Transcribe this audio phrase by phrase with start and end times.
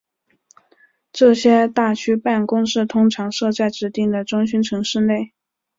[1.11, 5.35] 这些大区办公室通常设在指定的中心城市内。